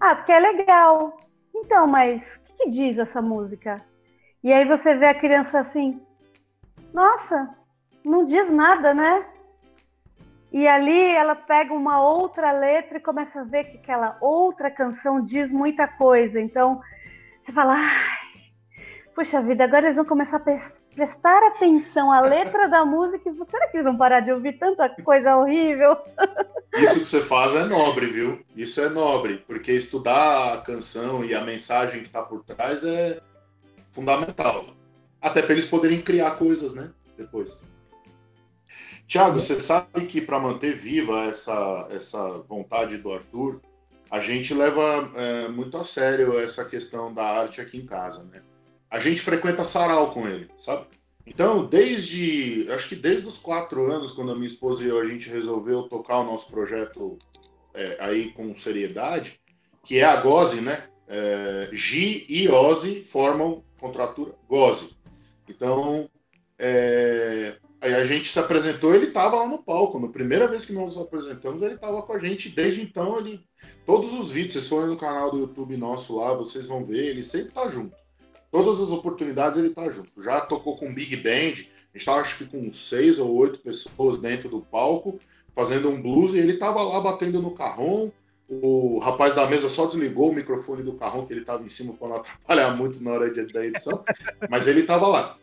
[0.00, 1.18] Ah, porque é legal.
[1.54, 3.74] Então, mas o que, que diz essa música?
[4.42, 6.00] E aí você vê a criança assim,
[6.94, 7.54] nossa,
[8.02, 9.26] não diz nada, né?
[10.50, 15.22] E ali ela pega uma outra letra e começa a ver que aquela outra canção
[15.22, 16.40] diz muita coisa.
[16.40, 16.80] Então
[17.42, 18.40] você fala, ai,
[19.14, 23.68] puxa vida, agora eles vão começar a prestar atenção à letra da música e será
[23.68, 25.96] que eles vão parar de ouvir tanta coisa horrível?
[26.74, 28.44] Isso que você faz é nobre, viu?
[28.54, 33.18] Isso é nobre, porque estudar a canção e a mensagem que está por trás é
[33.92, 34.66] fundamental.
[35.22, 36.90] Até para eles poderem criar coisas, né?
[37.16, 37.66] Depois.
[39.08, 43.60] Tiago, você sabe que para manter viva essa, essa vontade do Arthur,
[44.10, 48.40] a gente leva é, muito a sério essa questão da arte aqui em casa, né?
[48.90, 50.86] A gente frequenta sarau com ele, sabe?
[51.26, 55.06] Então, desde, acho que desde os quatro anos, quando a minha esposa e eu, a
[55.06, 57.16] gente resolveu tocar o nosso projeto
[57.72, 59.40] é, aí com seriedade,
[59.84, 60.88] que é a GOZE, né?
[61.06, 64.96] É, G e OZE formam contratura GOZE.
[65.48, 66.08] Então,
[66.58, 69.98] é, aí a gente se apresentou, ele estava lá no palco.
[69.98, 72.50] Na primeira vez que nós nos apresentamos, ele estava com a gente.
[72.50, 73.40] Desde então, ele.
[73.86, 77.22] Todos os vídeos, vocês forem no canal do YouTube nosso lá, vocês vão ver, ele
[77.22, 77.99] sempre está junto.
[78.50, 80.22] Todas as oportunidades ele está junto.
[80.22, 84.20] Já tocou com Big Band, a gente estava acho que com seis ou oito pessoas
[84.20, 85.18] dentro do palco,
[85.54, 88.10] fazendo um blues, e ele estava lá batendo no carrom,
[88.48, 91.94] o rapaz da mesa só desligou o microfone do carrão que ele estava em cima
[91.94, 94.04] para não atrapalhar muito na hora de, da edição,
[94.48, 95.36] mas ele estava lá.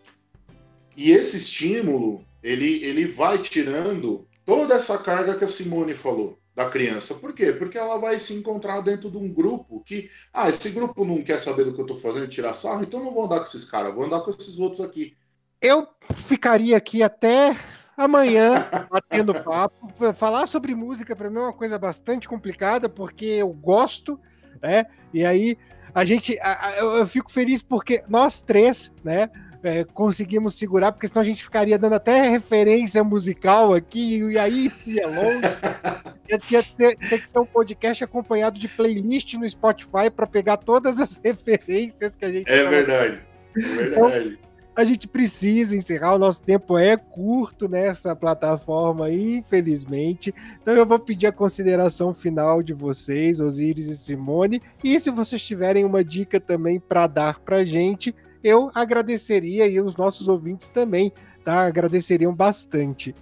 [0.95, 6.67] E esse estímulo, ele, ele vai tirando toda essa carga que a Simone falou da
[6.67, 7.13] criança.
[7.13, 7.53] Por quê?
[7.53, 11.37] Porque ela vai se encontrar dentro de um grupo que, ah, esse grupo não quer
[11.37, 13.93] saber do que eu estou fazendo, tirar sarro, então não vou andar com esses caras,
[13.93, 15.15] vou andar com esses outros aqui.
[15.61, 15.87] Eu
[16.25, 17.55] ficaria aqui até
[17.95, 19.93] amanhã, batendo papo.
[20.15, 24.19] Falar sobre música para mim é uma coisa bastante complicada, porque eu gosto,
[24.59, 24.87] né?
[25.13, 25.59] E aí
[25.93, 26.35] a gente.
[26.77, 29.29] Eu fico feliz porque nós três, né?
[29.63, 34.71] É, conseguimos segurar, porque senão a gente ficaria dando até referência musical aqui, e aí
[34.85, 35.41] ia longe.
[36.29, 40.99] ia, ter, ter, que ser um podcast acompanhado de playlist no Spotify para pegar todas
[40.99, 42.49] as referências que a gente.
[42.49, 43.21] É verdade.
[43.55, 44.37] É verdade.
[44.37, 50.31] Então, a gente precisa encerrar, o nosso tempo é curto nessa plataforma, infelizmente.
[50.61, 55.41] Então eu vou pedir a consideração final de vocês, Osiris e Simone, e se vocês
[55.41, 61.11] tiverem uma dica também para dar para gente, eu agradeceria e os nossos ouvintes também,
[61.43, 61.65] tá?
[61.65, 63.15] Agradeceriam bastante.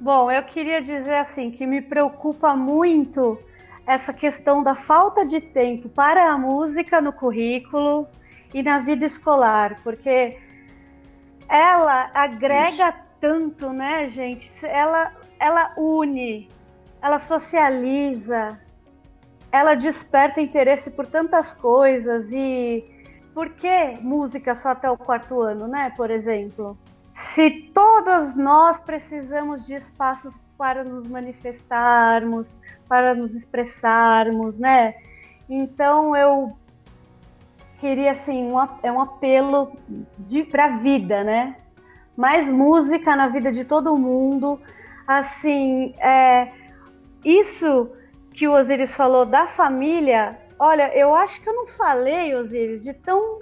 [0.00, 3.38] Bom, eu queria dizer assim que me preocupa muito
[3.86, 8.06] essa questão da falta de tempo para a música no currículo
[8.54, 10.38] e na vida escolar, porque
[11.48, 12.98] ela agrega Isso.
[13.20, 14.50] tanto, né, gente?
[14.62, 16.48] Ela, ela une,
[17.00, 18.58] ela socializa,
[19.50, 22.91] ela desperta interesse por tantas coisas e
[23.34, 25.92] por que música só até o quarto ano, né?
[25.96, 26.76] Por exemplo,
[27.14, 34.94] se todos nós precisamos de espaços para nos manifestarmos, para nos expressarmos, né?
[35.48, 36.56] Então eu
[37.80, 39.72] queria assim um, é um apelo
[40.50, 41.56] para a vida, né?
[42.16, 44.60] Mais música na vida de todo mundo,
[45.06, 46.52] assim, é,
[47.24, 47.90] isso
[48.34, 52.92] que o Osiris falou da família, olha, eu acho que eu não falei, Osiris, de
[52.94, 53.40] tão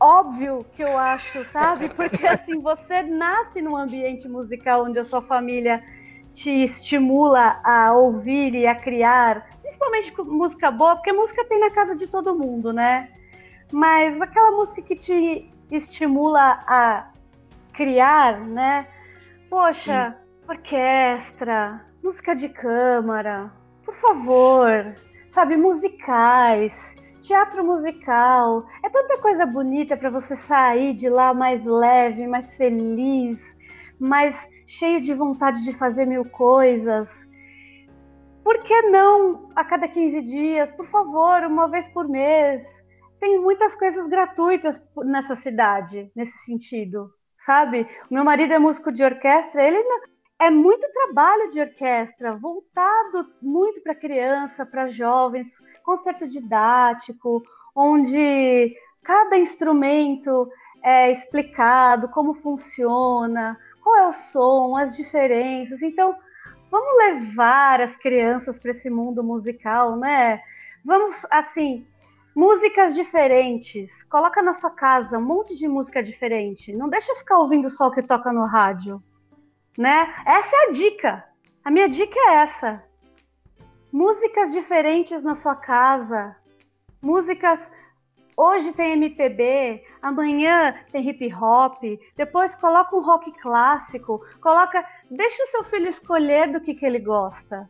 [0.00, 1.88] óbvio que eu acho, sabe?
[1.88, 5.82] Porque assim, você nasce num ambiente musical onde a sua família
[6.32, 11.96] te estimula a ouvir e a criar, principalmente música boa, porque música tem na casa
[11.96, 13.10] de todo mundo, né?
[13.72, 17.10] Mas aquela música que te estimula a
[17.72, 18.86] criar, né?
[19.48, 20.50] Poxa, Sim.
[20.50, 23.50] orquestra, música de câmara,
[23.84, 24.94] por favor,
[25.36, 26.72] sabe, musicais,
[27.20, 28.66] teatro musical.
[28.82, 33.38] É tanta coisa bonita para você sair de lá mais leve, mais feliz,
[34.00, 34.34] mais
[34.66, 37.10] cheio de vontade de fazer mil coisas.
[38.42, 40.70] por que não a cada 15 dias?
[40.70, 42.66] Por favor, uma vez por mês.
[43.20, 47.10] Tem muitas coisas gratuitas nessa cidade, nesse sentido,
[47.44, 47.86] sabe?
[48.10, 49.82] O meu marido é músico de orquestra, ele
[50.38, 57.42] é muito trabalho de orquestra, voltado muito para criança, para jovens, concerto didático,
[57.74, 60.48] onde cada instrumento
[60.82, 65.80] é explicado, como funciona, qual é o som, as diferenças.
[65.80, 66.14] Então,
[66.70, 70.40] vamos levar as crianças para esse mundo musical, né?
[70.84, 71.86] Vamos, assim,
[72.34, 74.02] músicas diferentes.
[74.04, 76.74] Coloca na sua casa um monte de música diferente.
[76.74, 79.02] Não deixa ficar ouvindo só o que toca no rádio
[79.76, 80.14] né?
[80.24, 81.24] Essa é a dica.
[81.64, 82.82] A minha dica é essa.
[83.92, 86.36] Músicas diferentes na sua casa.
[87.00, 87.60] Músicas
[88.36, 91.82] hoje tem MPB, amanhã tem hip hop,
[92.14, 96.98] depois coloca um rock clássico, coloca, deixa o seu filho escolher do que, que ele
[96.98, 97.68] gosta.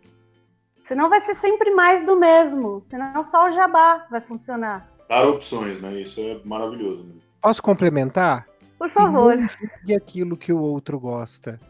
[0.85, 4.89] Senão vai ser sempre mais do mesmo, senão só o jabá vai funcionar.
[5.09, 6.01] Dar opções, né?
[6.01, 7.05] Isso é maravilhoso.
[7.05, 7.15] Né?
[7.41, 8.47] Posso complementar?
[8.79, 9.37] Por favor.
[9.87, 11.61] E aquilo que o outro gosta.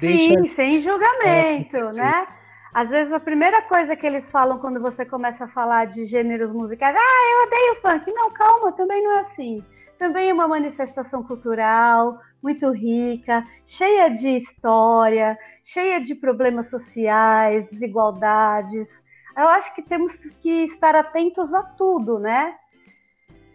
[0.00, 0.40] Deixa...
[0.40, 2.26] Sim, sem julgamento, é, né?
[2.74, 6.50] Às vezes a primeira coisa que eles falam quando você começa a falar de gêneros
[6.52, 8.12] musicais, ah, eu odeio funk.
[8.12, 9.64] Não, calma, também não é assim.
[9.96, 19.02] Também é uma manifestação cultural muito rica, cheia de história, cheia de problemas sociais, desigualdades.
[19.36, 22.56] Eu acho que temos que estar atentos a tudo, né?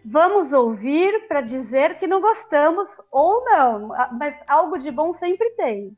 [0.02, 5.94] Vamos ouvir para dizer que não gostamos ou não, mas algo de bom sempre tem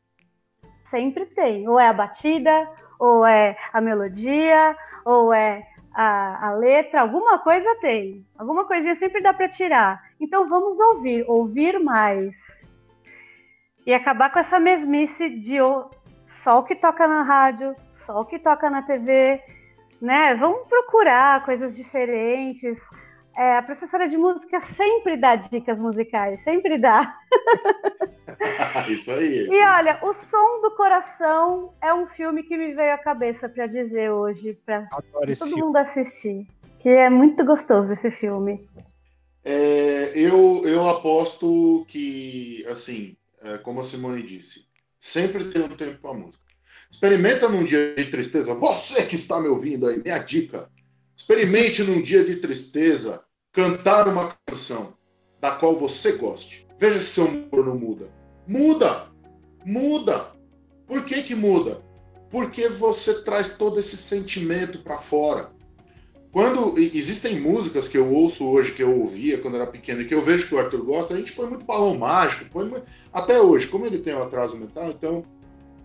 [0.92, 1.66] sempre tem.
[1.66, 7.74] Ou é a batida, ou é a melodia, ou é a, a letra, alguma coisa
[7.80, 8.24] tem.
[8.38, 10.00] Alguma coisinha sempre dá para tirar.
[10.20, 12.36] Então vamos ouvir, ouvir mais.
[13.84, 15.56] E acabar com essa mesmice de
[16.44, 17.74] só o que toca na rádio,
[18.06, 19.42] só o que toca na TV,
[20.00, 20.34] né?
[20.36, 22.78] Vamos procurar coisas diferentes.
[23.36, 27.18] É, a professora de música sempre dá dicas musicais, sempre dá.
[28.88, 29.44] isso aí.
[29.44, 33.48] Isso e olha, O Som do Coração é um filme que me veio à cabeça
[33.48, 35.62] para dizer hoje, para todo filme.
[35.62, 36.46] mundo assistir.
[36.78, 38.64] Que é muito gostoso esse filme.
[39.44, 44.66] É, eu, eu aposto que, assim, é, como a Simone disse,
[44.98, 46.42] sempre tem um tempo para música.
[46.90, 48.54] Experimenta num dia de tristeza.
[48.54, 50.68] Você que está me ouvindo aí, minha dica
[51.22, 54.94] Experimente num dia de tristeza cantar uma canção
[55.40, 56.66] da qual você goste.
[56.80, 58.08] Veja se seu humor não muda.
[58.44, 59.06] Muda!
[59.64, 60.32] Muda!
[60.84, 61.80] Por que que muda?
[62.28, 65.52] Porque você traz todo esse sentimento para fora.
[66.32, 70.14] Quando existem músicas que eu ouço hoje, que eu ouvia quando era pequeno, e que
[70.14, 72.84] eu vejo que o Arthur gosta, a gente põe muito balão mágico, põe muito...
[73.12, 75.24] até hoje, como ele tem um atraso mental, então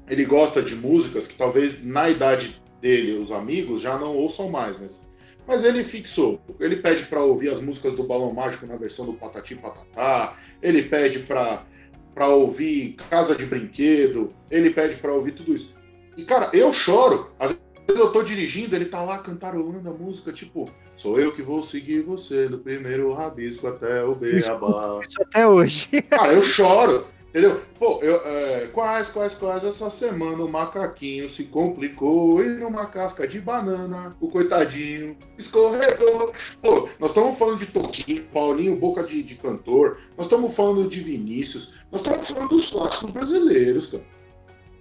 [0.10, 4.82] ele gosta de músicas que talvez na idade dele, os amigos, já não ouçam mais,
[4.82, 5.16] mas
[5.48, 6.42] mas ele fixou.
[6.60, 10.36] Ele pede para ouvir as músicas do Balão Mágico na versão do Patati Patatá.
[10.62, 14.34] Ele pede para ouvir Casa de Brinquedo.
[14.52, 15.78] Ele pede para ouvir tudo isso.
[16.18, 17.32] E cara, eu choro.
[17.40, 21.42] Às vezes eu tô dirigindo, ele tá lá cantarolando a música, tipo, sou eu que
[21.42, 25.00] vou seguir você do primeiro rabisco até o beabá.
[25.08, 26.02] Isso até hoje.
[26.10, 27.08] Cara, eu choro.
[27.38, 27.62] Entendeu?
[27.78, 33.28] Pô, eu, é, quais, quais, quais, essa semana o macaquinho se complicou e numa casca
[33.28, 36.34] de banana, o coitadinho escorregou.
[36.64, 41.00] Pô, nós estamos falando de Toquinho, Paulinho, boca de, de cantor, nós estamos falando de
[41.00, 44.04] Vinícius, nós estamos falando dos clássicos brasileiros, cara.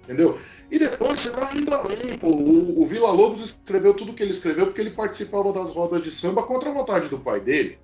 [0.04, 0.38] Entendeu?
[0.70, 2.16] E depois você vai indo além.
[2.18, 6.02] Pô, o, o Vila Lobos escreveu tudo que ele escreveu porque ele participava das rodas
[6.02, 7.78] de samba contra a vontade do pai dele.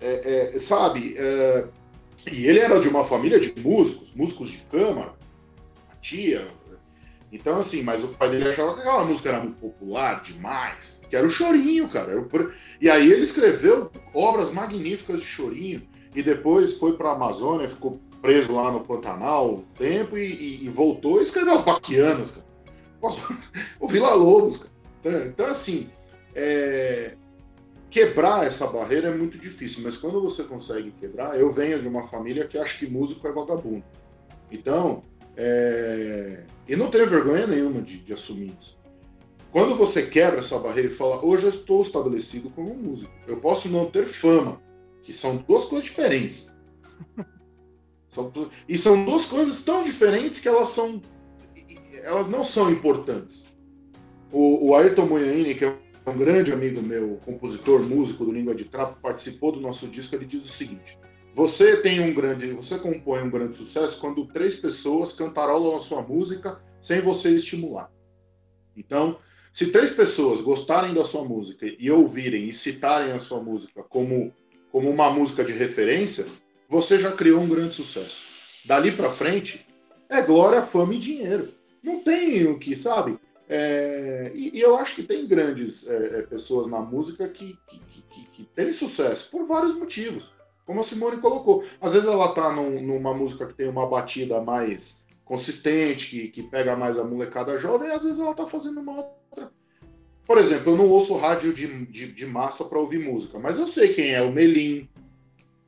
[0.00, 1.14] É, é, sabe?
[1.16, 1.68] É,
[2.30, 5.14] e ele era de uma família de músicos, músicos de câmara,
[5.90, 6.46] a tia.
[7.32, 11.14] Então, assim, mas o pai dele achava que aquela música era muito popular demais, que
[11.14, 12.20] era o Chorinho, cara.
[12.20, 12.28] O...
[12.80, 15.82] E aí ele escreveu obras magníficas de Chorinho,
[16.14, 20.64] e depois foi para a Amazônia, ficou preso lá no Pantanal um tempo e, e,
[20.64, 22.50] e voltou e escreveu as Baquianas, cara.
[23.80, 24.66] O Vila Lobos,
[25.02, 25.26] cara.
[25.26, 25.88] Então, assim,
[26.34, 27.14] é
[27.90, 32.04] quebrar essa barreira é muito difícil, mas quando você consegue quebrar, eu venho de uma
[32.04, 33.84] família que acha que músico é vagabundo.
[34.50, 35.02] Então,
[35.36, 36.44] é...
[36.68, 38.78] e não tenho vergonha nenhuma de, de, assumir isso.
[39.50, 43.68] Quando você quebra essa barreira e fala, hoje eu estou estabelecido como músico, eu posso
[43.68, 44.62] não ter fama,
[45.02, 46.58] que são duas coisas diferentes.
[48.68, 51.00] E são duas coisas tão diferentes que elas são,
[52.02, 53.56] elas não são importantes.
[54.32, 58.64] O, o Ayrton Munhaine, que é um grande amigo meu, compositor, músico do Língua de
[58.64, 60.98] Trapo, participou do nosso disco, ele diz o seguinte:
[61.32, 66.02] você tem um grande, você compõe um grande sucesso quando três pessoas cantarolam a sua
[66.02, 67.90] música sem você estimular.
[68.76, 69.18] Então,
[69.52, 74.32] Se três pessoas gostarem da sua música e ouvirem e citarem a sua música como,
[74.70, 76.26] como uma música de referência,
[76.68, 78.22] você já criou um grande sucesso.
[78.64, 79.66] Dali para frente,
[80.08, 81.48] é glória, fama e dinheiro.
[81.82, 83.18] Não tem o que, sabe?
[83.52, 87.80] É, e, e, eu acho que tem grandes é, é pessoas na música que, que,
[88.08, 90.32] que, que, têm sucesso por vários motivos.
[90.64, 91.64] Como a Simone colocou.
[91.80, 96.44] Às vezes ela tá num, numa música que tem uma batida mais consistente, que, que
[96.44, 99.50] pega mais a molecada jovem, e às vezes ela tá fazendo uma outra.
[100.24, 103.66] Por exemplo, eu não ouço rádio de, de, de massa para ouvir música, mas eu
[103.66, 104.88] sei quem é o Melim,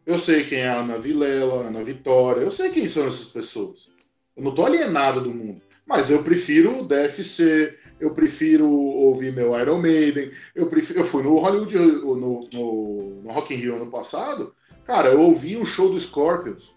[0.07, 3.31] eu sei quem é a Ana Vilela, a Ana Vitória, eu sei quem são essas
[3.31, 3.89] pessoas.
[4.37, 5.61] Eu não tô alienado do mundo.
[5.93, 11.23] Mas eu prefiro o DFC, eu prefiro ouvir meu Iron Maiden, eu, prefiro, eu fui
[11.23, 14.55] no Hollywood, no, no, no Rock in Rio ano passado,
[14.87, 16.75] cara, eu ouvi um show do Scorpions,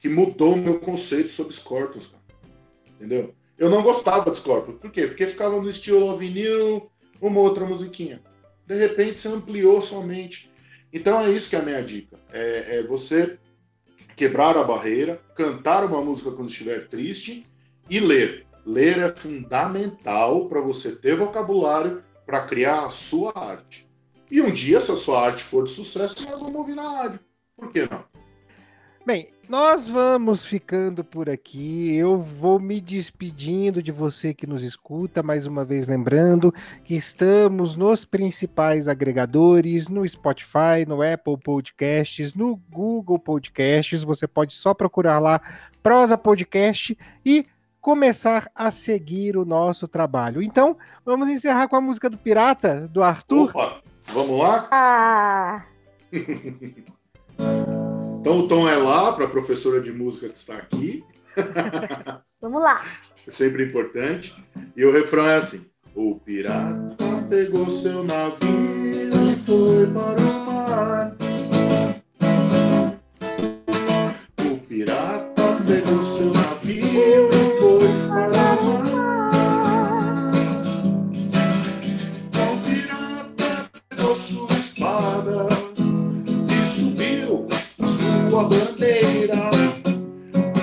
[0.00, 2.24] que mudou o meu conceito sobre Scorpions, cara.
[2.96, 3.32] Entendeu?
[3.56, 4.80] Eu não gostava de Scorpions.
[4.80, 5.06] Por quê?
[5.06, 6.90] Porque ficava no estilo vinil,
[7.20, 8.20] uma outra musiquinha.
[8.66, 10.50] De repente você ampliou sua mente.
[10.92, 12.18] Então é isso que é a minha dica.
[12.32, 13.38] É, é você
[14.16, 17.44] quebrar a barreira, cantar uma música quando estiver triste
[17.90, 18.46] e ler.
[18.64, 23.90] Ler é fundamental para você ter vocabulário para criar a sua arte.
[24.30, 27.18] E um dia, se a sua arte for de sucesso, nós vamos ouvir na rádio.
[27.56, 28.04] Por que não?
[29.04, 31.92] Bem, nós vamos ficando por aqui.
[31.96, 37.74] Eu vou me despedindo de você que nos escuta, mais uma vez lembrando que estamos
[37.74, 44.04] nos principais agregadores, no Spotify, no Apple Podcasts, no Google Podcasts.
[44.04, 45.40] Você pode só procurar lá
[45.82, 47.46] Prosa Podcast e
[47.80, 50.42] começar a seguir o nosso trabalho.
[50.42, 53.50] Então, vamos encerrar com a música do Pirata, do Arthur.
[53.50, 54.68] Opa, vamos lá?
[54.70, 55.64] Ah!
[58.20, 61.04] então o tom é lá para a professora de música que está aqui.
[62.40, 62.82] Vamos lá.
[63.26, 64.34] É sempre importante.
[64.74, 66.96] E o refrão é assim: O pirata
[67.28, 71.19] pegou seu navio e foi para o mar.
[88.44, 89.50] Bandeira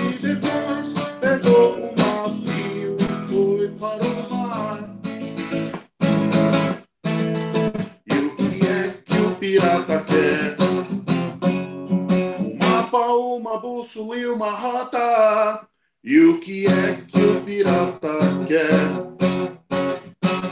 [0.04, 4.80] e depois pegou um navio e foi para o mar.
[8.06, 10.56] E o que é que o pirata quer?
[12.40, 15.66] Um mapa, uma bússola e uma rota.
[16.02, 19.08] E o que é que o pirata quer?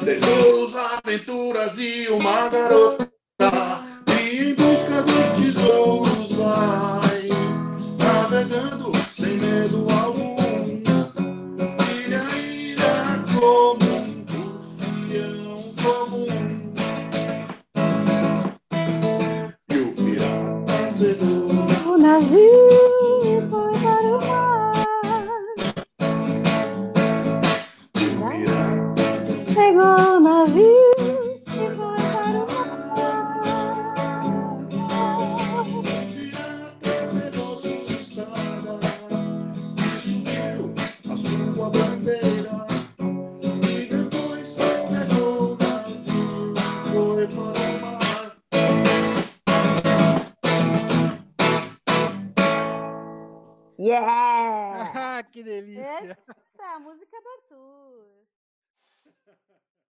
[0.05, 3.16] Tesouros, aventuras e uma garota.